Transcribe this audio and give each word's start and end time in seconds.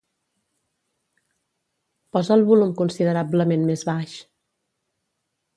Posa 2.17 2.39
el 2.39 2.47
volum 2.49 2.73
considerablement 2.81 3.71
més 3.71 3.87
baix. 3.93 4.19